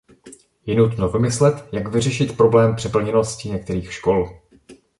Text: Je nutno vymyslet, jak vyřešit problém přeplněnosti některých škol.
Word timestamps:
Je 0.65 0.75
nutno 0.75 1.09
vymyslet, 1.09 1.65
jak 1.71 1.87
vyřešit 1.87 2.37
problém 2.37 2.75
přeplněnosti 2.75 3.49
některých 3.49 3.93
škol. 3.93 4.29